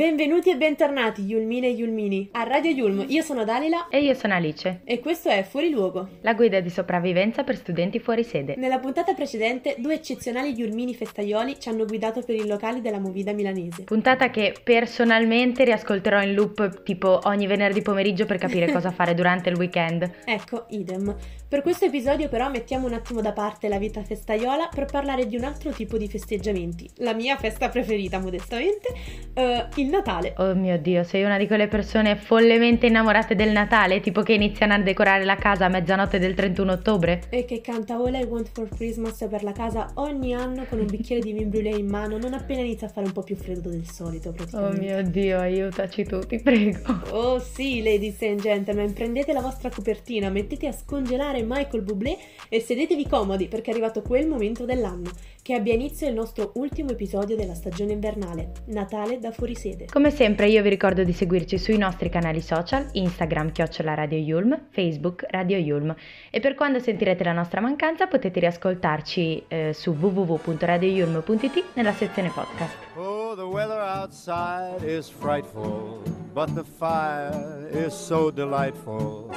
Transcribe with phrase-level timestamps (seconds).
[0.00, 3.04] Benvenuti e bentornati Yulmine e Yulmini a Radio Yulm.
[3.08, 6.08] Io sono Dalila E io sono Alice, e questo è Fuori luogo.
[6.22, 8.54] la guida di sopravvivenza per studenti fuori sede.
[8.56, 13.34] Nella puntata precedente due eccezionali Yulmini festaioli ci hanno guidato per i locali della movida
[13.34, 13.82] milanese.
[13.82, 19.50] Puntata che personalmente riascolterò in loop tipo ogni venerdì pomeriggio per capire cosa fare durante
[19.50, 20.10] il weekend.
[20.24, 21.14] Ecco, idem.
[21.46, 25.36] Per questo episodio però mettiamo un attimo da parte la vita festaiola per parlare di
[25.36, 26.88] un altro tipo di festeggiamenti.
[26.98, 28.94] La mia festa preferita, modestamente,
[29.34, 30.34] eh, il Natale.
[30.38, 34.72] Oh mio dio, sei una di quelle persone follemente innamorate del Natale, tipo che iniziano
[34.74, 37.22] a decorare la casa a mezzanotte del 31 ottobre?
[37.28, 40.86] E che canta All I Want for Christmas per la casa ogni anno con un
[40.86, 43.68] bicchiere di vin brûlé in mano, non appena inizia a fare un po' più freddo
[43.68, 44.80] del solito, Oh praticamente.
[44.80, 47.00] mio dio, aiutaci tu, ti prego.
[47.10, 52.16] Oh sì, ladies and gentlemen, prendete la vostra copertina, mettete a scongelare Michael Bublé
[52.48, 55.10] e sedetevi comodi perché è arrivato quel momento dell'anno,
[55.42, 59.79] che abbia inizio il nostro ultimo episodio della stagione invernale, Natale da fuorisede.
[59.88, 64.66] Come sempre io vi ricordo di seguirci sui nostri canali social, Instagram chiocciola Radio Yulm,
[64.70, 65.94] Facebook Radio Yulm
[66.30, 72.74] e per quando sentirete la nostra mancanza potete riascoltarci eh, su www.radioyulm.it nella sezione podcast.
[72.96, 79.30] Oh, the weather outside is frightful, but the fire is so delightful.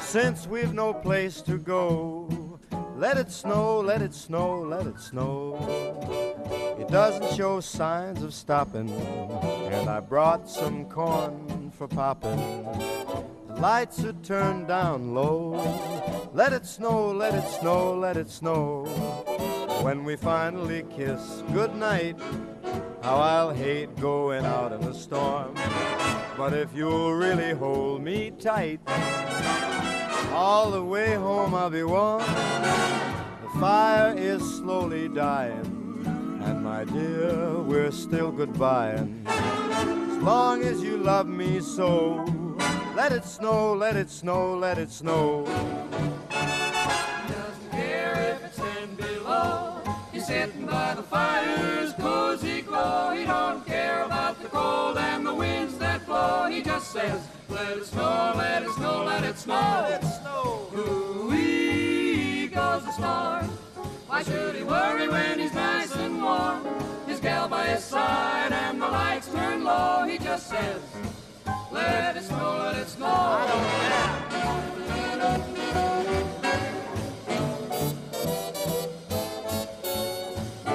[0.00, 2.47] Since we've no place to go,
[2.98, 5.54] let it snow, let it snow, let it snow.
[6.80, 12.36] It doesn't show signs of stopping, and I brought some corn for popping.
[13.46, 15.52] The lights are turned down low.
[16.34, 18.84] Let it snow, let it snow, let it snow.
[19.82, 22.16] When we finally kiss goodnight,
[23.02, 25.54] how I'll hate going out in the storm.
[26.36, 28.80] But if you'll really hold me tight,
[30.32, 32.20] all the way home I'll be warm.
[32.20, 36.02] The fire is slowly dying,
[36.44, 39.26] and my dear, we're still goodbying.
[39.26, 42.24] As long as you love me so,
[42.96, 45.44] let it snow, let it snow, let it snow.
[46.30, 49.80] Doesn't care if it's ten below.
[50.12, 53.12] He's sitting by the fire's cozy glow.
[53.12, 54.07] He don't care
[55.28, 56.46] the winds that blow.
[56.50, 59.86] He just says, let it snow, let it snow, let it snow.
[59.88, 60.70] Let it snow.
[60.74, 63.46] Ooh-wee goes the storm.
[64.06, 66.66] Why should he worry when he's nice and warm?
[67.06, 70.06] His gal by his side and the lights turn low.
[70.08, 70.80] He just says,
[71.70, 73.46] let it snow, let it snow.
[74.74, 74.77] The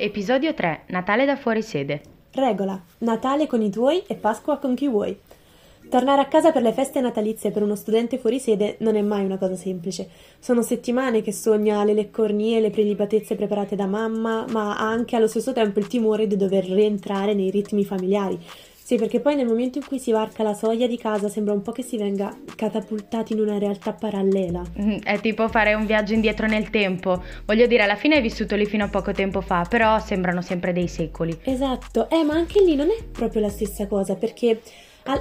[0.00, 2.00] Episodio 3 Natale da fuori sede.
[2.30, 5.18] Regola: Natale con i tuoi e Pasqua con chi vuoi.
[5.90, 9.24] Tornare a casa per le feste natalizie per uno studente fuori sede non è mai
[9.24, 10.08] una cosa semplice.
[10.38, 15.16] Sono settimane che sogna le leccornie e le prelibatezze preparate da mamma, ma ha anche
[15.16, 18.38] allo stesso tempo il timore di dover rientrare nei ritmi familiari.
[18.88, 21.60] Sì, perché poi nel momento in cui si varca la soglia di casa sembra un
[21.60, 24.62] po' che si venga catapultati in una realtà parallela.
[24.80, 27.22] Mm, È tipo fare un viaggio indietro nel tempo.
[27.44, 30.72] Voglio dire, alla fine hai vissuto lì fino a poco tempo fa, però sembrano sempre
[30.72, 31.38] dei secoli.
[31.42, 34.62] Esatto, eh, ma anche lì non è proprio la stessa cosa, perché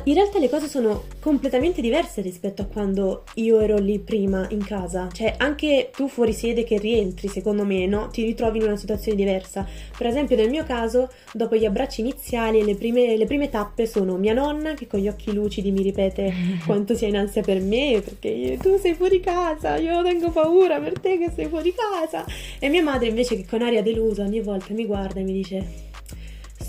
[0.03, 4.61] In realtà le cose sono completamente diverse rispetto a quando io ero lì prima in
[4.61, 5.07] casa.
[5.09, 8.09] Cioè, anche tu fuori sede che rientri, secondo me, no?
[8.09, 9.65] Ti ritrovi in una situazione diversa.
[9.97, 14.17] Per esempio, nel mio caso, dopo gli abbracci iniziali, le prime, le prime tappe sono
[14.17, 16.33] mia nonna che con gli occhi lucidi mi ripete
[16.65, 20.99] quanto sia in ansia per me, perché tu sei fuori casa, io tengo paura per
[20.99, 22.25] te che sei fuori casa.
[22.59, 25.86] E mia madre invece che con aria delusa ogni volta mi guarda e mi dice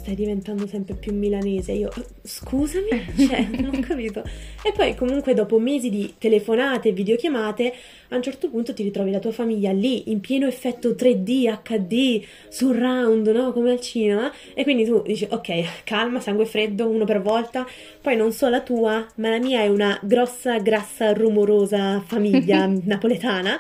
[0.08, 1.72] stai diventando sempre più milanese.
[1.72, 1.90] Io,
[2.22, 2.88] scusami,
[3.28, 4.22] cioè, non ho capito.
[4.62, 7.75] E poi comunque dopo mesi di telefonate e videochiamate,
[8.08, 12.25] a un certo punto ti ritrovi la tua famiglia lì, in pieno effetto 3D, HD,
[12.49, 13.52] surround, no?
[13.52, 14.32] Come al cinema.
[14.55, 17.66] E quindi tu dici, ok, calma, sangue freddo, uno per volta.
[18.00, 23.58] Poi non so la tua, ma la mia è una grossa, grassa, rumorosa famiglia napoletana.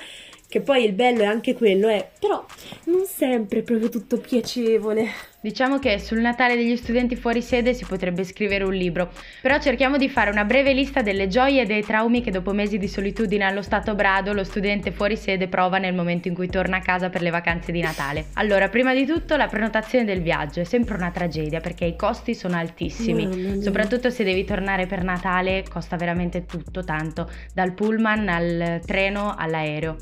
[0.48, 2.42] Che poi il bello è anche quello, è però
[2.84, 5.27] non sempre è proprio tutto piacevole.
[5.40, 9.96] Diciamo che sul Natale degli studenti fuori sede si potrebbe scrivere un libro, però cerchiamo
[9.96, 13.44] di fare una breve lista delle gioie e dei traumi che dopo mesi di solitudine
[13.44, 17.08] allo stato brado lo studente fuori sede prova nel momento in cui torna a casa
[17.08, 18.26] per le vacanze di Natale.
[18.32, 22.34] Allora, prima di tutto la prenotazione del viaggio è sempre una tragedia perché i costi
[22.34, 28.80] sono altissimi, soprattutto se devi tornare per Natale costa veramente tutto tanto, dal pullman al
[28.84, 29.96] treno all'aereo.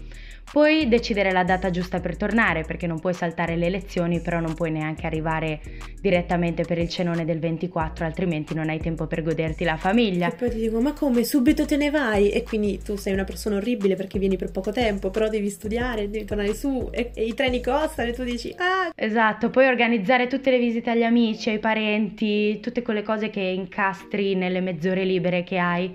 [0.50, 4.54] Poi decidere la data giusta per tornare, perché non puoi saltare le lezioni, però non
[4.54, 5.60] puoi neanche arrivare
[6.00, 10.28] direttamente per il cenone del 24, altrimenti non hai tempo per goderti la famiglia.
[10.28, 12.30] E poi ti dico, ma come, subito te ne vai?
[12.30, 16.08] E quindi tu sei una persona orribile perché vieni per poco tempo, però devi studiare,
[16.08, 20.26] devi tornare su e, e i treni costano e tu dici, ah, Esatto, poi organizzare
[20.26, 25.42] tutte le visite agli amici, ai parenti, tutte quelle cose che incastri nelle mezz'ore libere
[25.42, 25.94] che hai.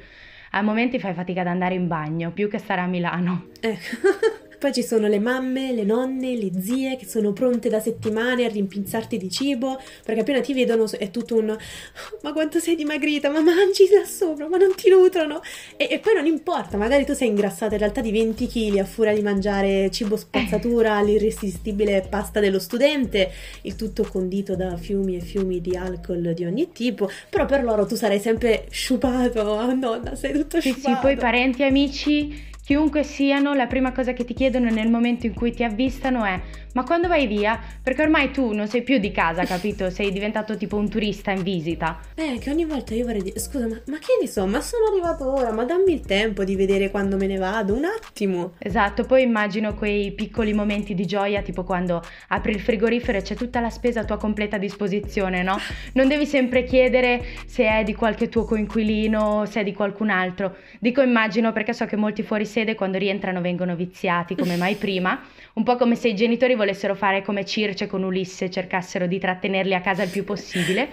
[0.51, 3.47] A momenti fai fatica ad andare in bagno, più che stare a Milano.
[3.59, 4.39] ecco.
[4.61, 8.47] Poi ci sono le mamme, le nonne, le zie che sono pronte da settimane a
[8.47, 11.57] rimpinzarti di cibo, perché appena ti vedono è tutto un
[12.21, 15.41] ma quanto sei dimagrita, ma mangi là sopra, ma non ti nutrono.
[15.77, 18.85] E, e poi non importa, magari tu sei ingrassata in realtà di 20 kg a
[18.85, 23.31] furia di mangiare cibo spazzatura, l'irresistibile pasta dello studente,
[23.63, 27.87] il tutto condito da fiumi e fiumi di alcol di ogni tipo, però per loro
[27.87, 30.95] tu sarai sempre sciupato, oh nonna, sei tutto Sì, sciupato.
[30.95, 35.25] sì, poi parenti e amici, chiunque siano, la prima cosa che ti chiedono nel momento
[35.25, 36.39] in cui ti avvistano è
[36.73, 37.59] ma quando vai via?
[37.81, 39.89] Perché ormai tu non sei più di casa, capito?
[39.89, 41.99] Sei diventato tipo un turista in visita.
[42.15, 44.85] Eh, che ogni volta io vorrei dire, scusa, ma, ma che ne so, ma sono
[44.87, 48.53] arrivato ora, ma dammi il tempo di vedere quando me ne vado, un attimo.
[48.57, 53.35] Esatto, poi immagino quei piccoli momenti di gioia, tipo quando apri il frigorifero e c'è
[53.35, 55.57] tutta la spesa a tua completa disposizione, no?
[55.93, 60.55] Non devi sempre chiedere se è di qualche tuo coinquilino, se è di qualcun altro.
[60.79, 65.19] Dico immagino perché so che molti fuori sede quando rientrano vengono viziati come mai prima,
[65.53, 69.73] un po' come se i genitori volessero fare come Circe con Ulisse, cercassero di trattenerli
[69.73, 70.87] a casa il più possibile.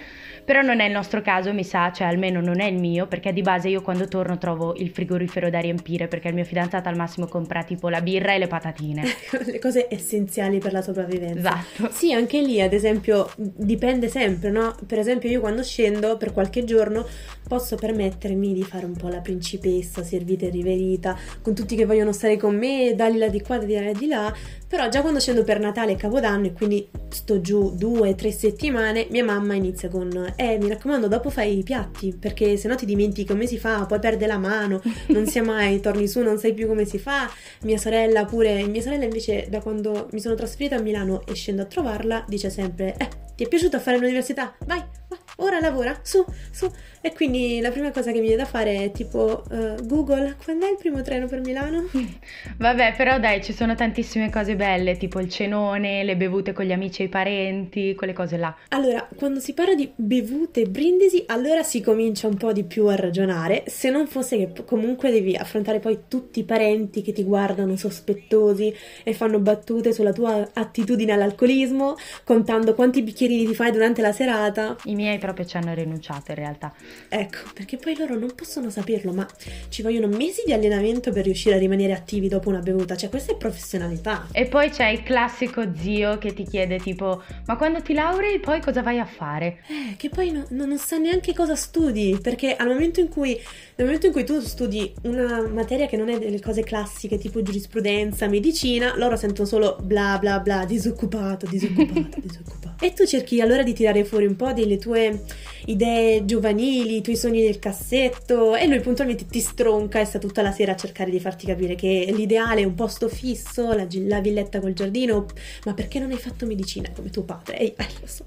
[0.48, 3.34] Però non è il nostro caso, mi sa, cioè almeno non è il mio, perché
[3.34, 6.96] di base io quando torno trovo il frigorifero da riempire, perché il mio fidanzato al
[6.96, 9.02] massimo compra tipo la birra e le patatine.
[9.44, 11.38] Le cose essenziali per la sopravvivenza.
[11.38, 11.90] Esatto.
[11.92, 14.74] Sì, anche lì, ad esempio, dipende sempre, no?
[14.86, 17.06] Per esempio, io quando scendo per qualche giorno
[17.46, 22.12] posso permettermi di fare un po' la principessa, servita e riverita, con tutti che vogliono
[22.12, 24.34] stare con me, dalli là di qua, di là di là.
[24.68, 29.06] Però già quando scendo per Natale e Capodanno e quindi sto giù due, tre settimane,
[29.10, 32.84] mia mamma inizia con eh, mi raccomando, dopo fai i piatti, perché se no ti
[32.84, 36.52] dimentichi come si fa, poi perde la mano, non sia mai, torni su, non sai
[36.52, 37.30] più come si fa.
[37.62, 41.62] Mia sorella pure, mia sorella invece da quando mi sono trasferita a Milano e scendo
[41.62, 44.54] a trovarla, dice sempre, eh, ti è piaciuto fare l'università?
[44.66, 46.70] Vai, vai, ora lavora, su, su.
[47.00, 50.66] E quindi la prima cosa che mi viene da fare è tipo, eh, Google, quando
[50.66, 51.88] è il primo treno per Milano?
[52.58, 56.72] Vabbè, però dai, ci sono tantissime cose belle, tipo il cenone, le bevute con gli
[56.72, 58.54] amici e i parenti, quelle cose là.
[58.70, 62.86] Allora, quando si parla di bevute e brindisi, allora si comincia un po' di più
[62.86, 67.22] a ragionare, se non fosse che comunque devi affrontare poi tutti i parenti che ti
[67.22, 74.02] guardano sospettosi e fanno battute sulla tua attitudine all'alcolismo, contando quanti bicchierini ti fai durante
[74.02, 74.76] la serata.
[74.84, 76.72] I miei proprio ci hanno rinunciato in realtà.
[77.08, 79.26] Ecco, perché poi loro non possono saperlo, ma
[79.68, 83.32] ci vogliono mesi di allenamento per riuscire a rimanere attivi dopo una bevuta, cioè questa
[83.32, 84.26] è professionalità.
[84.32, 88.60] E poi c'è il classico zio che ti chiede tipo, ma quando ti laurei poi
[88.60, 89.58] cosa vai a fare?
[89.68, 93.34] Eh, che poi no- no- non sa neanche cosa studi, perché al momento in cui,
[93.76, 97.42] nel momento in cui tu studi una materia che non è delle cose classiche, tipo
[97.42, 102.84] giurisprudenza, medicina, loro sentono solo bla bla bla, disoccupato, disoccupato, disoccupato.
[102.84, 105.17] E tu cerchi allora di tirare fuori un po' delle tue
[105.66, 110.42] idee giovanili, i tuoi sogni del cassetto e lui puntualmente ti stronca e sta tutta
[110.42, 114.20] la sera a cercare di farti capire che l'ideale è un posto fisso, la, la
[114.20, 115.26] villetta col giardino,
[115.64, 117.58] ma perché non hai fatto medicina come tuo padre?
[117.58, 118.24] Ehi, eh, lo so.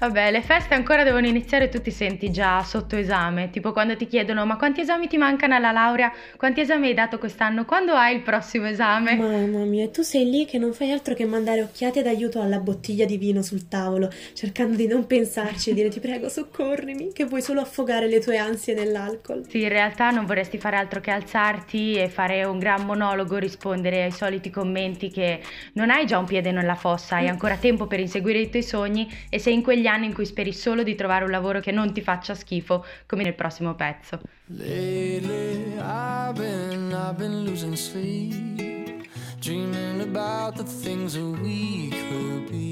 [0.00, 3.96] Vabbè, le feste ancora devono iniziare e tu ti senti già sotto esame, tipo quando
[3.96, 7.92] ti chiedono ma quanti esami ti mancano alla laurea, quanti esami hai dato quest'anno, quando
[7.92, 9.16] hai il prossimo esame?
[9.16, 13.04] Mamma mia, tu sei lì che non fai altro che mandare occhiate d'aiuto alla bottiglia
[13.04, 17.42] di vino sul tavolo, cercando di non pensarci e dire ti prego soccorrimi, che vuoi
[17.42, 19.46] solo affogare le tue ansie nell'alcol.
[19.48, 24.02] Sì, in realtà non vorresti fare altro che alzarti e fare un gran monologo, rispondere
[24.04, 25.40] ai soliti commenti che
[25.74, 29.10] non hai già un piede nella fossa, hai ancora tempo per inseguire i tuoi sogni
[29.28, 31.92] e sei in quegli anni in cui speri solo di trovare un lavoro che non
[31.92, 34.20] ti faccia schifo, come nel prossimo pezzo.
[34.48, 39.08] Lately, I've been, I've been losing sleep,
[39.40, 42.71] dreaming about the things that we could be.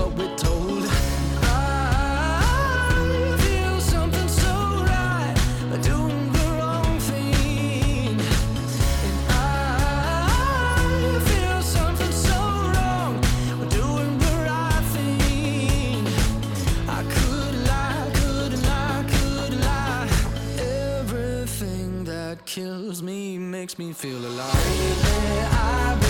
[23.01, 24.65] me makes me feel alive.
[24.65, 26.00] Lately,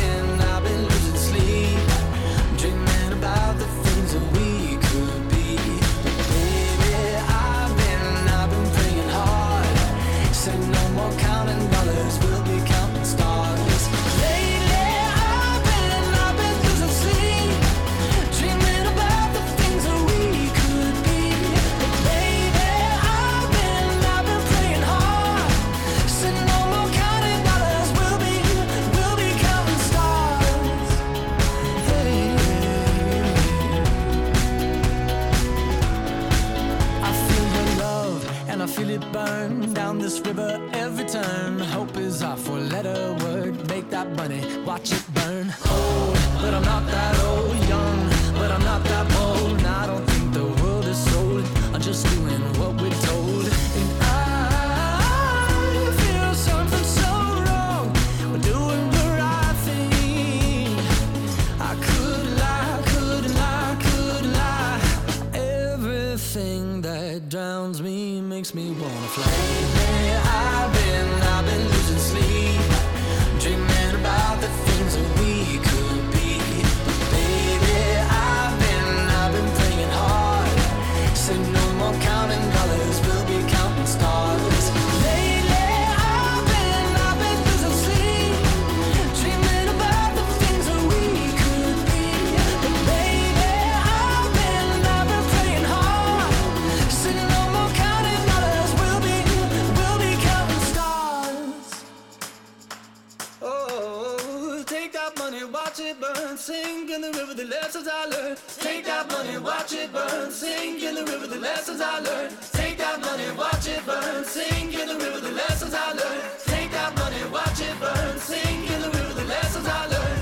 [107.41, 108.37] the lessons I learned.
[108.59, 112.37] Take that money, watch it burn, sink in the river, the lessons I learned.
[112.51, 116.23] Take that money, watch it burn, sink in the river, the lessons I learned.
[116.45, 120.21] Take that money, watch it burn, sink in the river, the lessons I learned.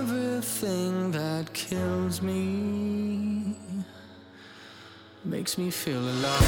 [0.00, 3.56] Everything that kills me
[5.24, 6.42] makes me feel alive.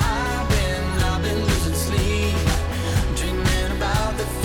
[0.00, 2.36] I've been, I've been losing sleep,
[3.16, 4.43] dreaming about the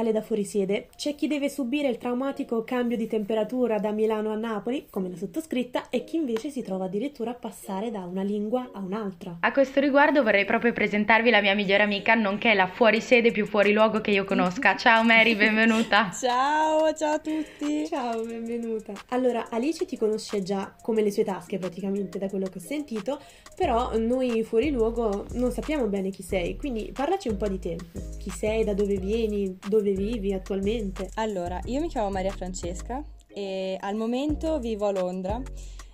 [0.00, 4.34] Natale da fuorisede, c'è chi deve subire il traumatico cambio di temperatura da Milano a
[4.34, 8.70] Napoli, come la sottoscritta, e chi invece si trova addirittura a passare da una lingua
[8.72, 9.36] a un'altra.
[9.40, 13.72] A questo riguardo vorrei proprio presentarvi la mia migliore amica, nonché la fuorisede più fuori
[13.72, 14.74] luogo che io conosca.
[14.78, 16.10] Ciao Mary, benvenuta.
[16.18, 17.86] Ciao, ciao a tutti.
[17.86, 18.92] Ciao, benvenuta.
[19.08, 23.20] Allora, Alice ti conosce già come le sue tasche praticamente da quello che ho sentito,
[23.54, 27.76] però noi fuori luogo non sappiamo bene chi sei, quindi parlaci un po' di te.
[28.18, 31.10] Chi sei, da dove vieni, dove vivi attualmente?
[31.14, 35.40] Allora, io mi chiamo Maria Francesca e al momento vivo a Londra.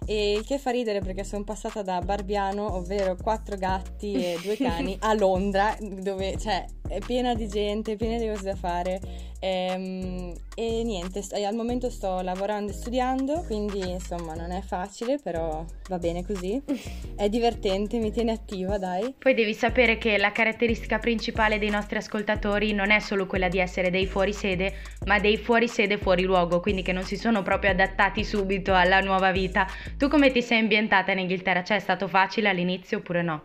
[0.08, 4.96] E che fa ridere perché sono passata da Barbiano, ovvero quattro gatti e due cani,
[5.00, 9.00] a Londra, dove cioè, è piena di gente, piena di cose da fare.
[9.46, 15.18] Ehm, E, niente, st- al momento sto lavorando e studiando, quindi insomma non è facile,
[15.22, 16.62] però va bene così.
[17.14, 19.14] È divertente, mi tiene attiva, dai.
[19.18, 23.58] Poi devi sapere che la caratteristica principale dei nostri ascoltatori non è solo quella di
[23.58, 24.72] essere dei fuorisede,
[25.04, 29.32] ma dei fuorisede fuori luogo, quindi che non si sono proprio adattati subito alla nuova
[29.32, 29.66] vita.
[29.98, 31.62] Tu come ti sei ambientata in Inghilterra?
[31.64, 33.42] Cioè è stato facile all'inizio oppure no?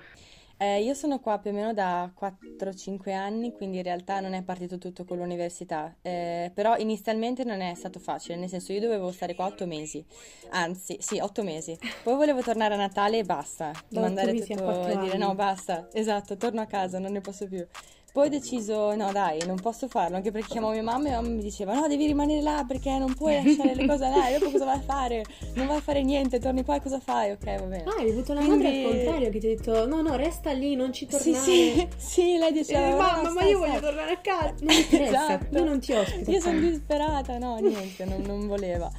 [0.61, 4.43] Eh, io sono qua più o meno da 4-5 anni, quindi in realtà non è
[4.43, 9.11] partito tutto con l'università, Eh, però inizialmente non è stato facile, nel senso io dovevo
[9.11, 10.05] stare qua 8 mesi,
[10.51, 14.97] anzi sì, 8 mesi, poi volevo tornare a Natale e basta, Da mandare tutto e
[14.97, 15.17] dire anni.
[15.17, 17.65] no basta, esatto, torno a casa, non ne posso più.
[18.13, 21.29] Poi ho deciso, no dai, non posso farlo, anche perché chiamavo mia mamma e mamma
[21.29, 24.51] mi diceva no, devi rimanere là perché non puoi lasciare le cose là, e dopo
[24.51, 25.23] cosa vai a fare?
[25.53, 27.31] Non vai a fare niente, torni qua e cosa fai?
[27.31, 27.83] Ok, va bene.
[27.85, 30.51] Ah, hai avuto la Quindi- madre al contrario che ti ha detto no, no, resta
[30.51, 31.43] lì, non ci Sì, tornare.
[31.45, 33.81] sì, sì, lei Eh, diceva mamma, "No, ma stai, io voglio stai".
[33.81, 34.53] tornare a casa.
[34.59, 35.57] Non mi interessa, Esatto.
[35.57, 36.31] io non ti ospito.
[36.31, 38.91] Io sono disperata, no, niente, non, non voleva.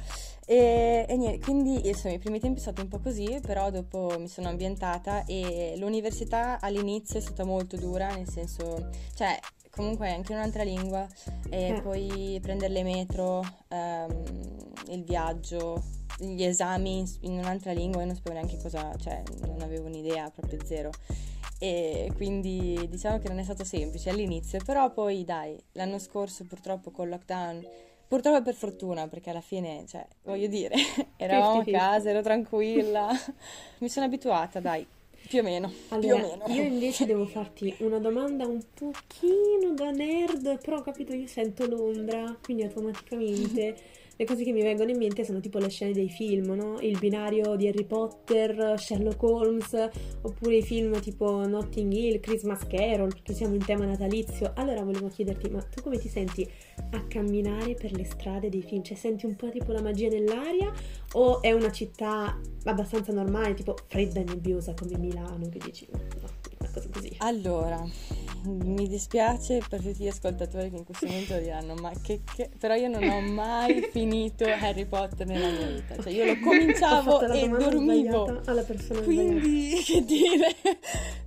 [0.45, 4.15] E, e niente, quindi insomma, i primi tempi è stato un po' così, però dopo
[4.19, 10.33] mi sono ambientata e l'università all'inizio è stata molto dura, nel senso, cioè, comunque anche
[10.33, 11.07] un'altra lingua
[11.49, 11.81] e Eh.
[11.81, 14.23] poi prendere le metro, ehm,
[14.89, 15.81] il viaggio,
[16.19, 20.29] gli esami in, in un'altra lingua, io non sapevo neanche cosa, cioè, non avevo un'idea,
[20.29, 20.91] proprio zero.
[21.59, 26.91] E quindi diciamo che non è stato semplice all'inizio, però poi dai, l'anno scorso purtroppo
[26.91, 27.65] col lockdown,
[28.13, 30.75] purtroppo per fortuna, perché alla fine, cioè, voglio dire,
[31.17, 31.71] eravamo a 50-50.
[31.71, 33.09] casa, ero tranquilla,
[33.79, 34.85] mi sono abituata, dai,
[35.27, 36.43] più o meno, più o Allora, meno.
[36.53, 41.65] io invece devo farti una domanda un pochino da nerd, però ho capito, io sento
[41.65, 43.75] Londra, quindi automaticamente
[44.15, 46.79] le cose che mi vengono in mente sono tipo le scene dei film, no?
[46.79, 49.89] Il binario di Harry Potter, Sherlock Holmes,
[50.21, 54.51] oppure i film tipo Notting Hill, Christmas Carol, perché siamo in tema natalizio.
[54.55, 56.47] Allora volevo chiederti, ma tu come ti senti
[56.91, 58.83] a camminare per le strade dei film?
[58.83, 60.71] Cioè senti un po' tipo la magia nell'aria
[61.13, 65.99] o è una città abbastanza normale, tipo fredda e nebbiosa come Milano, che dici, no,
[66.59, 67.15] una cosa così.
[67.17, 67.83] Allora,
[68.65, 72.49] mi dispiace per tutti gli ascoltatori che in questo momento diranno, ma che, che...
[72.57, 77.21] Però io non ho mai finito Harry Potter nella mia vita, cioè io lo cominciavo
[77.21, 78.23] e dormivo.
[78.43, 79.03] persona sbagliata.
[79.03, 80.55] Quindi, che dire?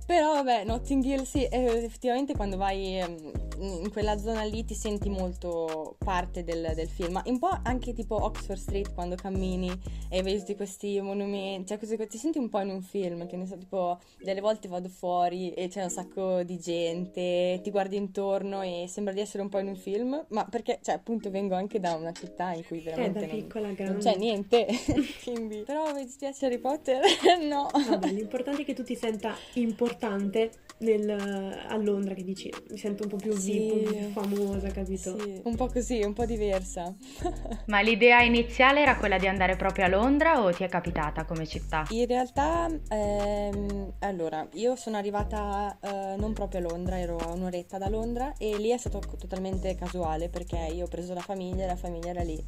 [0.05, 5.09] Però vabbè, Notting Hill sì, effettivamente quando vai ehm, in quella zona lì ti senti
[5.09, 9.71] molto parte del, del film, ma un po' anche tipo Oxford Street quando cammini
[10.09, 13.35] e vedi tutti questi monumenti, cioè cose, ti senti un po' in un film, che
[13.35, 17.95] ne so, tipo delle volte vado fuori e c'è un sacco di gente, ti guardi
[17.95, 21.55] intorno e sembra di essere un po' in un film, ma perché, cioè appunto vengo
[21.55, 24.65] anche da una città in cui Eh, veramente da non- piccola non c'è niente,
[25.23, 25.63] quindi...
[25.65, 27.01] Però mi dispiace Harry Potter?
[27.47, 27.67] no.
[27.89, 31.09] Vabbè, l'importante è che tu ti senta importante nel-
[31.67, 33.61] a Londra, che dici, mi sento un po' più Sì.
[33.61, 35.17] po' più famosa, capito?
[35.17, 36.93] Sì, un po' così, un po' diversa.
[37.67, 41.45] Ma l'idea iniziale era quella di andare proprio a Londra o ti è capitata come
[41.45, 41.85] città?
[41.89, 47.77] In realtà, ehm, allora, io sono arrivata eh, non proprio a Londra, ero a un'oretta
[47.77, 51.67] da Londra e lì è stato totalmente casuale perché io ho preso la famiglia e
[51.67, 52.41] la famiglia era lì.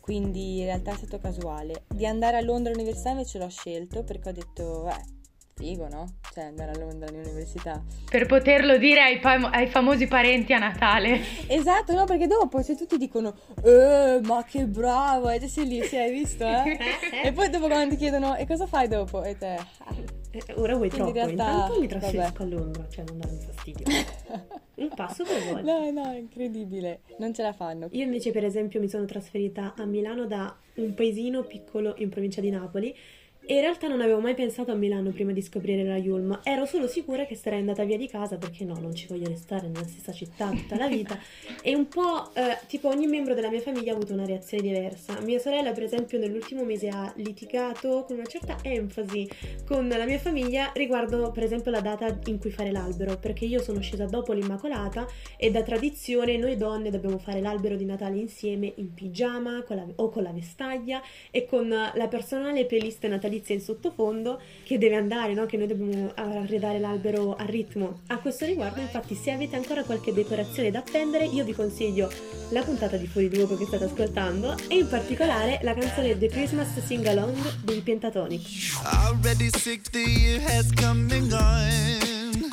[0.00, 1.84] Quindi in realtà è stato casuale.
[1.88, 5.21] Di andare a Londra all'università invece l'ho scelto perché ho detto, beh,
[5.54, 6.06] figo, no?
[6.32, 7.82] Cioè andare a Londra all'università.
[8.08, 11.20] Per poterlo dire ai, fam- ai famosi parenti a Natale.
[11.48, 13.34] Esatto, no, perché dopo se tutti dicono,
[13.64, 16.78] eh, ma che bravo, e te sei lì, sì, hai visto, eh?
[17.24, 19.22] e poi dopo quando ti chiedono, e cosa fai dopo?
[19.22, 19.94] E te, "Ah,
[20.34, 22.42] Eh, ora vuoi Quindi troppo, in realtà- intanto mi trasferisco vabbè.
[22.42, 23.84] a Londra, cioè non darmi fastidio.
[24.74, 25.60] Un passo per volta.
[25.60, 27.88] no, no, è incredibile, non ce la fanno.
[27.90, 32.40] Io invece, per esempio, mi sono trasferita a Milano da un paesino piccolo in provincia
[32.40, 32.96] di Napoli
[33.44, 36.38] E in realtà non avevo mai pensato a Milano prima di scoprire la Yulm.
[36.44, 39.66] Ero solo sicura che sarei andata via di casa perché no, non ci voglio restare
[39.66, 41.18] nella stessa città tutta la vita.
[41.60, 45.18] e un po', eh, tipo, ogni membro della mia famiglia ha avuto una reazione diversa.
[45.22, 49.28] Mia sorella, per esempio, nell'ultimo mese ha litigato con una certa enfasi
[49.66, 53.18] con la mia famiglia riguardo, per esempio, la data in cui fare l'albero.
[53.18, 55.04] Perché io sono scesa dopo l'Immacolata
[55.36, 59.86] e da tradizione noi donne dobbiamo fare l'albero di Natale insieme in pigiama con la-
[59.96, 61.02] o con la vestaglia
[61.32, 65.46] e con la personale playlist natalizia in sottofondo che deve andare, no?
[65.46, 68.00] che noi dobbiamo arredare l'albero a ritmo.
[68.08, 72.10] A questo riguardo, infatti, se avete ancora qualche decorazione da appendere, io vi consiglio
[72.50, 76.84] la puntata di Fuori Luogo che state ascoltando e in particolare la canzone The Christmas
[76.84, 78.42] Sing Along dei Pentatonic.
[78.84, 82.50] Already 60 years has come and gone.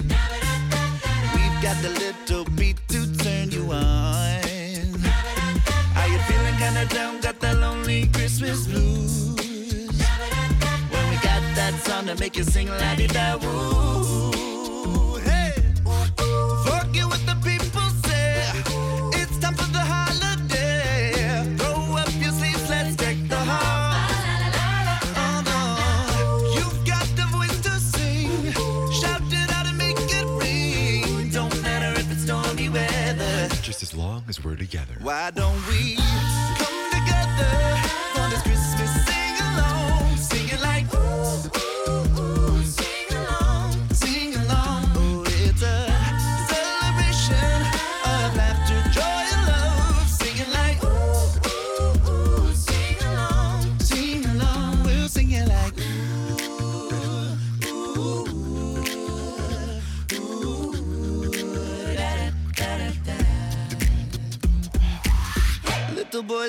[1.33, 4.08] We've got the little beat to turn you on.
[11.99, 15.17] Song to make you sing la di da woo.
[15.19, 15.51] Hey,
[16.65, 18.43] forget what the people say.
[19.19, 21.11] It's time for the holiday.
[21.57, 23.95] Throw up your sleeves, let's deck the hall.
[25.23, 25.59] Oh, no.
[26.55, 28.51] You've got the voice to sing.
[28.91, 31.29] Shout it out and make it ring.
[31.29, 33.49] Don't matter if it's stormy weather.
[33.61, 34.95] Just as long as we're together.
[35.01, 35.97] Why don't we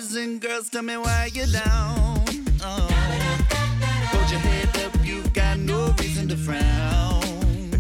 [0.00, 2.24] boys and girls, tell me why you're down.
[2.62, 2.88] Oh.
[4.10, 7.70] Hold your head up, you've got no reason to frown.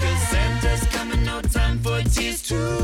[0.00, 2.83] Cause Santa's coming, no time for tears tonight.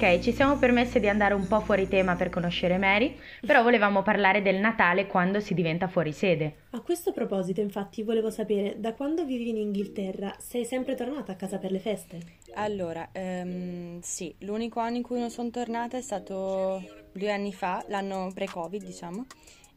[0.00, 4.04] Ok, ci siamo permesse di andare un po' fuori tema per conoscere Mary, però volevamo
[4.04, 6.58] parlare del Natale quando si diventa fuori sede.
[6.70, 11.34] A questo proposito, infatti, volevo sapere, da quando vivi in Inghilterra, sei sempre tornata a
[11.34, 12.20] casa per le feste?
[12.54, 16.80] Allora, ehm, sì, l'unico anno in cui non sono tornata è stato
[17.18, 19.26] due anni fa, l'anno pre-Covid, diciamo,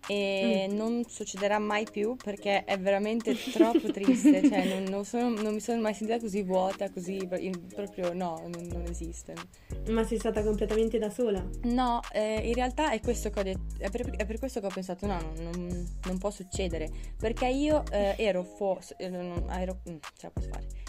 [0.08, 5.54] e non succederà mai più perché è veramente troppo triste, cioè non, non sono- non
[5.54, 7.28] mi sono mai sentita così vuota, così
[7.74, 9.34] proprio no, non, non esiste.
[9.90, 11.44] Ma sei stata completamente da sola?
[11.64, 14.66] No, eh, in realtà è questo che ho detto, è per, è per questo che
[14.66, 19.98] ho pensato no, non, può succedere, perché io eh, ero fuori, ero, mm,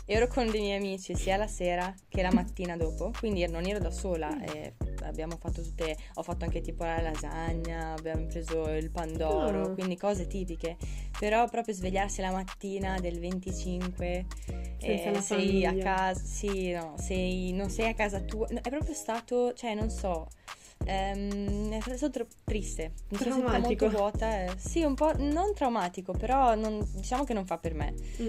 [0.06, 3.78] ero con dei miei amici sia la sera che la mattina dopo, quindi non ero
[3.78, 8.90] da sola, e abbiamo fatto tutte, ho fatto anche tipo la lasagna, abbiamo preso il
[8.90, 9.74] pandoro, Oh.
[9.74, 10.76] quindi cose tipiche,
[11.18, 14.26] però proprio svegliarsi la mattina del 25
[14.78, 18.68] Senza eh, sei a casa, sì, no, sei, non sei a casa tua, no, è
[18.70, 20.26] proprio stato, cioè non so,
[20.84, 24.50] è stato troppo triste, mi sono sentita molto vuota, eh.
[24.56, 27.94] sì, un po' non traumatico, però non- diciamo che non fa per me.
[28.20, 28.28] Mm.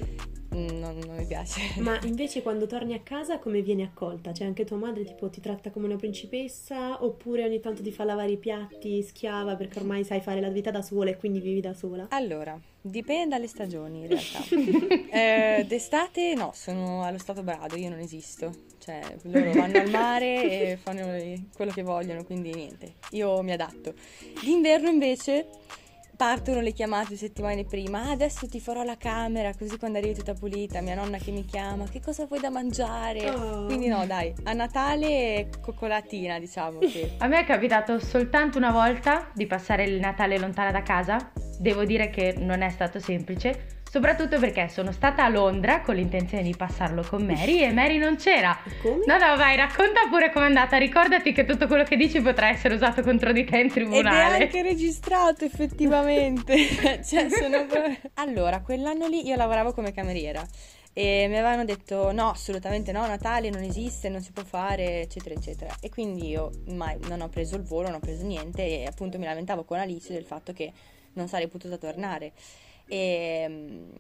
[0.54, 1.62] Mm, non, non mi piace.
[1.80, 4.34] Ma invece quando torni a casa come vieni accolta?
[4.34, 8.04] Cioè anche tua madre tipo ti tratta come una principessa oppure ogni tanto ti fa
[8.04, 11.62] lavare i piatti, schiava perché ormai sai fare la vita da sola e quindi vivi
[11.62, 12.08] da sola?
[12.10, 15.02] Allora, dipende dalle stagioni in realtà.
[15.14, 18.52] Eh, d'estate no, sono allo stato brado, io non esisto.
[18.80, 21.06] Cioè, loro vanno al mare e fanno
[21.56, 23.94] quello che vogliono, quindi niente, io mi adatto.
[24.42, 25.48] D'inverno invece
[26.16, 28.04] partono le chiamate settimane prima.
[28.04, 31.46] Ah, adesso ti farò la camera, così quando arrivi tutta pulita, mia nonna che mi
[31.46, 33.30] chiama, che cosa vuoi da mangiare?
[33.30, 33.66] Oh.
[33.66, 37.16] Quindi no, dai, a Natale coccolatina, diciamo che...
[37.20, 41.32] A me è capitato soltanto una volta di passare il Natale lontana da casa.
[41.60, 46.42] Devo dire che non è stato semplice, soprattutto perché sono stata a Londra con l'intenzione
[46.42, 48.58] di passarlo con Mary e Mary non c'era.
[48.82, 49.04] Come?
[49.06, 50.78] No, no, vai, racconta pure com'è andata.
[50.78, 53.74] Ricordati che tutto quello che dici potrà essere usato contro di te in Ed è
[53.74, 54.46] tribunale.
[54.46, 56.56] anche registrato effettivamente.
[57.06, 57.68] cioè, sono
[58.16, 60.44] Allora, quell'anno lì io lavoravo come cameriera
[60.92, 65.36] e mi avevano detto no, assolutamente no, Natale non esiste, non si può fare, eccetera,
[65.36, 65.76] eccetera.
[65.80, 69.20] E quindi io mai non ho preso il volo, non ho preso niente e appunto
[69.20, 70.74] mi lamentavo con Alice del fatto che
[71.14, 72.32] non sarei potuta tornare.
[72.88, 73.92] E, mm,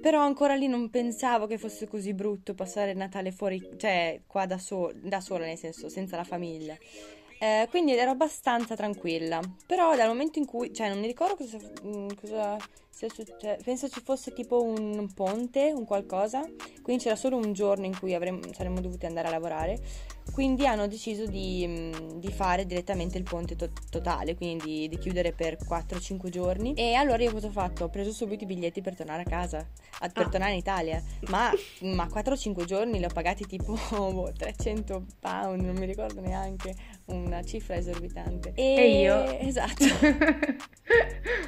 [0.00, 4.58] però ancora lì non pensavo che fosse così brutto passare Natale fuori, cioè qua da,
[4.58, 6.76] sol- da sola, nel senso, senza la famiglia.
[7.38, 9.40] Eh, quindi ero abbastanza tranquilla.
[9.66, 12.56] Però dal momento in cui, cioè, non mi ricordo cosa, mm, cosa
[12.94, 13.62] sia successo.
[13.64, 16.42] Penso ci fosse tipo un ponte, un qualcosa.
[16.82, 19.80] Quindi c'era solo un giorno in cui avremmo, saremmo dovuti andare a lavorare.
[20.32, 24.98] Quindi hanno deciso di, mm, di fare direttamente il ponte to- totale, quindi di, di
[24.98, 26.74] chiudere per 4-5 giorni.
[26.74, 27.84] E allora io cosa ho fatto?
[27.84, 29.58] Ho preso subito i biglietti per tornare a casa,
[30.00, 30.28] a- per Ah.
[30.28, 31.02] tornare in Italia.
[31.28, 31.50] Ma,
[31.82, 36.74] ma 4-5 giorni li ho pagati tipo boh, 300 pound, non mi ricordo neanche,
[37.06, 38.52] una cifra esorbitante.
[38.54, 39.24] E, E io?
[39.38, 39.84] Esatto.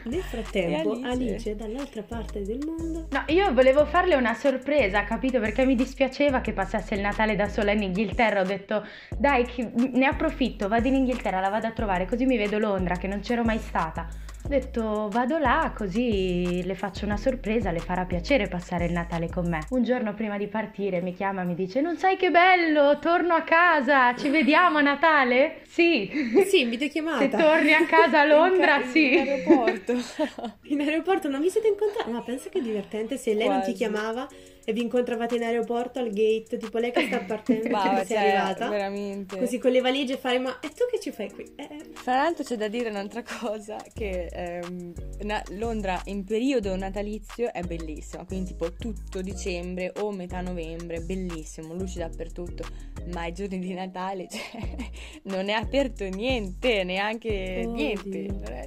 [0.04, 1.33] Nel frattempo, Alice.
[1.34, 1.56] Alice?
[1.56, 3.06] dall'altra parte del mondo.
[3.10, 5.40] No, io volevo farle una sorpresa, capito?
[5.40, 8.40] Perché mi dispiaceva che passasse il Natale da sola in Inghilterra.
[8.40, 9.46] Ho detto, dai,
[9.92, 13.20] ne approfitto, vado in Inghilterra, la vado a trovare, così mi vedo Londra, che non
[13.20, 14.08] c'ero mai stata.
[14.44, 19.30] Ho detto, vado là, così le faccio una sorpresa, le farà piacere passare il Natale
[19.30, 19.60] con me.
[19.70, 23.32] Un giorno prima di partire mi chiama e mi dice, non sai che bello, torno
[23.32, 25.60] a casa, ci vediamo a Natale?
[25.66, 26.10] Sì.
[26.46, 27.18] Sì, in videochiamata.
[27.20, 29.14] Se torni a casa a Londra, In ca- sì.
[29.14, 29.92] In aeroporto.
[30.68, 32.10] In aeroporto non vi siete incontrati?
[32.10, 33.76] Ma pensa che divertente se lei non ti Quasi.
[33.78, 34.28] chiamava
[34.66, 38.16] e vi incontravate in aeroporto al gate, tipo lei che sta partendo Ma che sei
[38.16, 38.68] cioè, arrivata.
[38.68, 39.38] veramente.
[39.38, 41.44] Così con le valigie fai, ma e tu che ci fai qui?
[41.56, 44.92] Eh, Fra l'altro c'è da dire un'altra cosa, che ehm,
[45.22, 51.74] na- Londra in periodo natalizio è bellissima, quindi tipo tutto dicembre o metà novembre, bellissimo,
[51.74, 52.64] luci dappertutto,
[53.12, 54.76] ma i giorni di Natale, cioè,
[55.24, 57.72] non è aperto niente, neanche Oddio.
[57.72, 58.18] niente,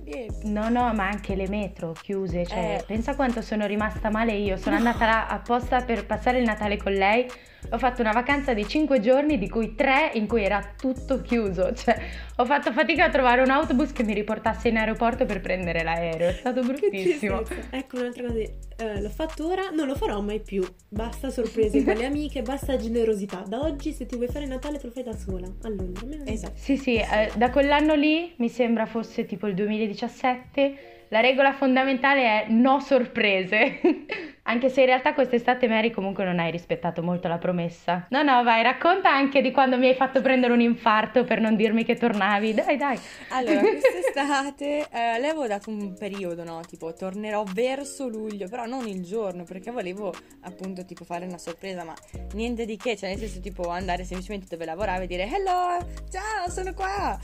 [0.03, 0.47] niente.
[0.47, 2.83] No, no, ma anche le metro chiuse, cioè, Eh.
[2.85, 4.57] pensa quanto sono rimasta male io.
[4.57, 7.25] Sono andata là apposta per passare il Natale con lei.
[7.71, 11.73] Ho fatto una vacanza di 5 giorni, di cui 3 in cui era tutto chiuso.
[11.73, 11.99] Cioè,
[12.37, 16.29] ho fatto fatica a trovare un autobus che mi riportasse in aeroporto per prendere l'aereo.
[16.29, 17.43] È stato bruttissimo.
[17.69, 20.63] Ecco un'altra cosa, eh, l'ho fatto ora, non lo farò mai più.
[20.87, 23.43] Basta sorprese con le amiche, basta generosità.
[23.47, 25.47] Da oggi se ti vuoi fare Natale te lo fai da sola.
[25.63, 26.53] A Londra, almeno Esatto.
[26.55, 32.21] Sì, sì, eh, da quell'anno lì, mi sembra fosse tipo il 2017, la regola fondamentale
[32.21, 33.79] è no sorprese.
[34.47, 38.07] anche se in realtà quest'estate Mary comunque non hai rispettato molto la promessa.
[38.09, 41.55] No, no, vai, racconta anche di quando mi hai fatto prendere un infarto per non
[41.57, 42.53] dirmi che tornavi.
[42.53, 42.97] Dai, dai.
[43.29, 46.61] Allora, quest'estate eh, le avevo dato un periodo, no?
[46.65, 51.83] Tipo, tornerò verso luglio, però non il giorno, perché volevo appunto tipo fare una sorpresa,
[51.83, 51.93] ma
[52.33, 56.49] niente di che, cioè nel senso tipo andare semplicemente dove lavoravo e dire hello, ciao,
[56.49, 57.19] sono qua.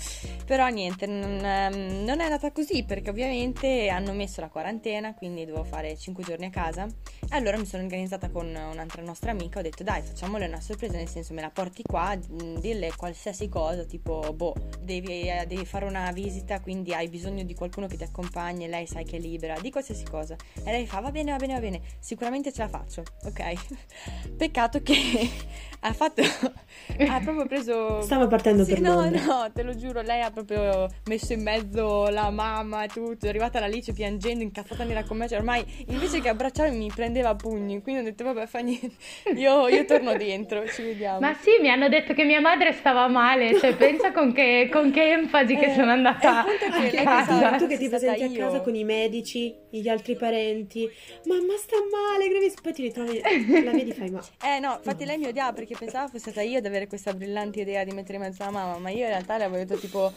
[0.45, 5.45] Però niente, non, ehm, non è andata così, perché ovviamente hanno messo la quarantena, quindi
[5.45, 6.85] dovevo fare 5 giorni a casa.
[7.21, 10.97] E allora mi sono organizzata con un'altra nostra amica, ho detto dai, facciamole una sorpresa,
[10.97, 15.65] nel senso me la porti qua, mh, dille qualsiasi cosa, tipo, boh, devi, eh, devi
[15.65, 19.19] fare una visita, quindi hai bisogno di qualcuno che ti accompagni, lei sai che è
[19.19, 20.35] libera, di qualsiasi cosa.
[20.63, 23.53] E lei fa, va bene, va bene, va bene, sicuramente ce la faccio, ok?
[24.37, 25.29] Peccato che
[25.81, 26.21] ha fatto,
[27.07, 28.01] ha proprio preso...
[28.01, 29.23] Stava partendo Sì, per no, Londra.
[29.25, 33.25] no, te lo giuro, lei ha proprio messo in mezzo la mamma e tutto.
[33.25, 35.27] È arrivata l'Alice piangendo, incazzata nera con me.
[35.27, 37.81] Cioè, ormai invece che abbracciarmi mi prendeva a pugni.
[37.81, 38.91] Quindi ho detto, vabbè, fa niente.
[39.35, 41.19] Io, io torno dentro, ci vediamo.
[41.19, 44.91] Ma sì, mi hanno detto che mia madre stava male, cioè pensa con che, con
[44.91, 47.25] che enfasi che Eh, sono andata che a lei casa.
[47.33, 48.61] pensava- tu che ti presenti a casa io.
[48.63, 50.89] con i medici, gli altri parenti,
[51.25, 53.21] mamma sta male, gravissimo, poi ti ritrovi,
[53.63, 54.21] la vedi fai ma...
[54.43, 57.59] Eh no, infatti lei mi odiava perché pensava fosse stata io ad avere questa brillante
[57.61, 60.11] idea di mettere in mezzo la mamma, ma io in realtà le avevo detto tipo,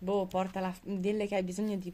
[0.00, 1.92] boh, portala, dille che hai bisogno di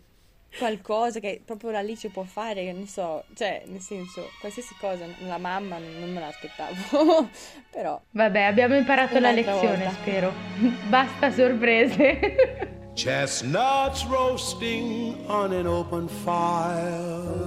[0.57, 5.39] qualcosa che proprio l'Alice può fare, che non so, cioè, nel senso, qualsiasi cosa, la
[5.39, 7.29] mamma non non me l'aspettavo,
[7.71, 9.91] però Vabbè, abbiamo imparato la lezione, volta.
[9.91, 10.33] spero.
[10.89, 12.77] Basta sorprese.
[12.95, 17.47] Chestnuts roasting on an open fire.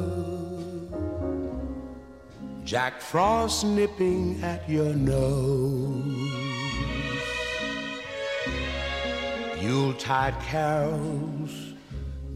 [2.64, 6.30] Jack Frost nipping at your nose.
[9.60, 11.61] Yuletide carols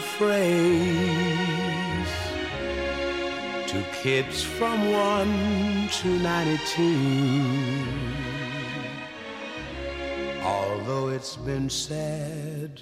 [0.00, 0.80] Phrase
[3.68, 8.10] to kids from 1 to 92.
[10.42, 12.80] Although it's been said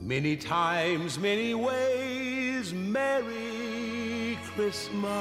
[0.00, 5.18] many times, many ways, Merry Christmas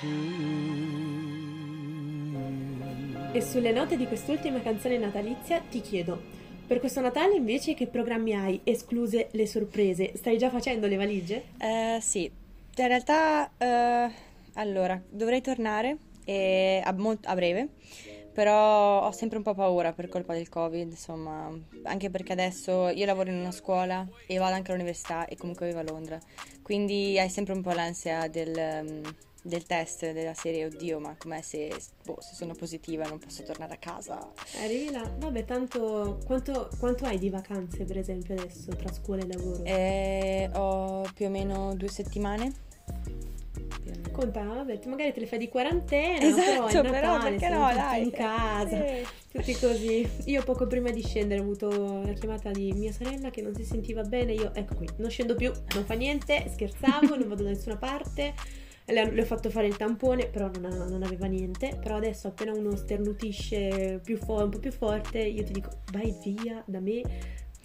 [0.00, 0.52] to.
[3.34, 6.20] E sulle note di quest'ultima canzone natalizia ti chiedo,
[6.72, 10.12] per questo Natale invece che programmi hai, escluse le sorprese?
[10.14, 11.42] Stai già facendo le valigie?
[11.58, 14.10] Eh, sì, in realtà, eh,
[14.54, 15.98] allora, dovrei tornare
[16.82, 17.68] a, mol- a breve,
[18.32, 23.04] però ho sempre un po' paura per colpa del Covid, insomma, anche perché adesso io
[23.04, 26.18] lavoro in una scuola e vado anche all'università e comunque vivo a Londra,
[26.62, 31.40] quindi hai sempre un po' l'ansia del, ehm, del test, della serie, oddio, ma com'è
[31.42, 31.68] se,
[32.04, 34.30] boh, se sono positiva non posso tornare a casa?
[34.62, 35.02] Arrivi là?
[35.18, 39.64] Vabbè, tanto quanto, quanto hai di vacanze per esempio adesso tra scuola e lavoro?
[39.64, 42.52] Eh, ho più o meno due settimane.
[43.84, 44.10] Meno.
[44.12, 48.02] Conta, vabbè, magari te le fai di quarantena, Esatto, però però Natale, perché no, dai.
[48.02, 49.06] in casa, Sì.
[49.32, 50.08] tutti così.
[50.26, 53.64] Io poco prima di scendere ho avuto la chiamata di mia sorella che non si
[53.64, 57.48] sentiva bene, io ecco qui, non scendo più, non fa niente, scherzavo, non vado da
[57.50, 58.34] nessuna parte.
[58.92, 61.76] Le, le ho fatto fare il tampone, però non, ha- non aveva niente.
[61.80, 66.12] Però adesso appena uno starnutisce più fo- un po' più forte, io ti dico vai
[66.22, 67.06] via da me,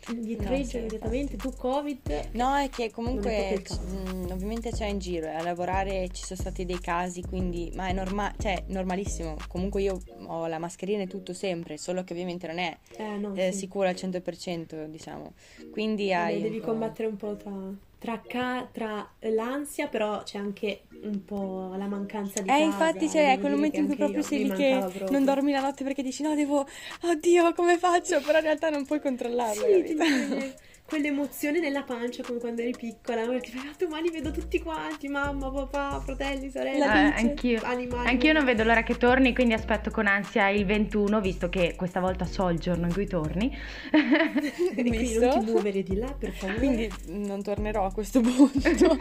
[0.08, 2.30] indietreggia sì, immediatamente, tu Covid.
[2.34, 3.82] No, è che è comunque c- caso.
[3.82, 7.88] mm, ovviamente c'è in giro, e a lavorare ci sono stati dei casi, quindi ma
[7.90, 9.36] è normale, cioè normalissimo.
[9.48, 13.34] Comunque io ho la mascherina e tutto sempre, solo che ovviamente non è Eh no,
[13.34, 13.54] eh, sì.
[13.54, 15.34] sicura al 100%, diciamo.
[15.70, 17.52] Quindi hai devi combattere un po' tra,
[17.98, 22.64] tra, ca- tra l'ansia, però c'è anche un po' la mancanza di Eh, casa.
[22.64, 25.08] infatti c'è devo quel momento in cui proprio io- sei lì che proprio.
[25.10, 26.66] non dormi la notte perché dici no, devo,
[27.04, 28.22] oddio, come faccio?
[28.22, 29.66] Però in realtà non puoi controllarlo.
[29.68, 29.84] Sì,
[30.88, 35.52] quell'emozione nella pancia come quando eri piccola, perché fai, ah, domani vedo tutti quanti, mamma,
[35.52, 37.60] papà, fratelli, sorelle, Eh, anch'io.
[37.64, 38.08] animali.
[38.08, 42.00] Anch'io non vedo l'ora che torni, quindi aspetto con ansia il 21, visto che questa
[42.00, 43.56] volta so il giorno in cui torni.
[44.74, 45.26] Quindi Visto?
[45.26, 46.58] non ti muovere di là, per favore.
[46.58, 48.62] Quindi non tornerò a questo punto.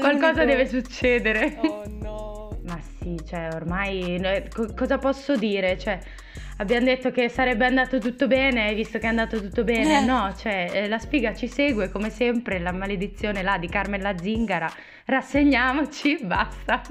[0.00, 1.56] Qualcosa deve succedere.
[1.62, 2.37] Oh no.
[3.08, 5.78] Avanti, cioè ormai no- co- cosa posso dire?
[5.78, 5.98] Cioè,
[6.58, 10.04] abbiamo detto che sarebbe andato tutto bene, visto che è andato tutto bene, Eh.
[10.04, 14.16] no, cioè eh, la sfiga ci segue come sempre, la maledizione là di Carmen la
[14.16, 14.70] zingara,
[15.06, 16.82] rassegniamoci, basta.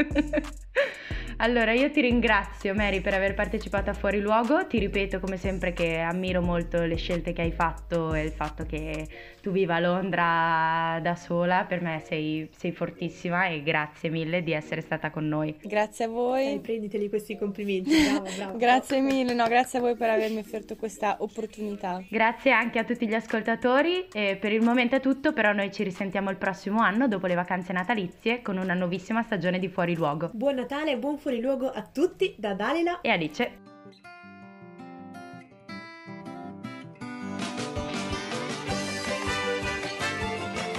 [1.40, 5.72] Allora, io ti ringrazio Mary per aver partecipato a Fuori Luogo, ti ripeto come sempre
[5.72, 9.08] che ammiro molto le scelte che hai fatto e il fatto che
[9.40, 14.52] tu viva a Londra da sola, per me sei, sei fortissima e grazie mille di
[14.52, 15.56] essere stata con noi.
[15.62, 16.60] Grazie a Dai, voi.
[16.60, 18.58] prenditeli questi complimenti, brava, brava.
[18.58, 22.04] Grazie mille, no, grazie a voi per avermi offerto questa opportunità.
[22.10, 25.84] Grazie anche a tutti gli ascoltatori e per il momento è tutto, però noi ci
[25.84, 30.32] risentiamo il prossimo anno dopo le vacanze natalizie con una nuovissima stagione di Fuori Luogo.
[30.34, 33.02] Buon Natale e buon fuoriluogo a tutti da Dalila.
[33.02, 33.60] E Alice.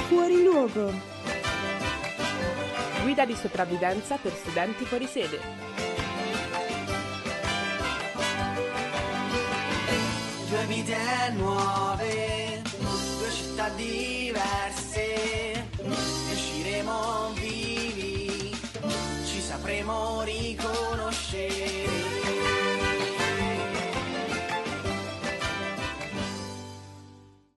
[0.09, 0.91] Fuori luogo.
[3.03, 5.39] Guida di sopravvivenza per studenti fuori sede.
[10.49, 10.97] Due vite
[11.37, 12.63] nuove,
[13.19, 15.69] due città diverse,
[16.33, 17.58] usciremo vivi,
[19.89, 21.98] timori conoscere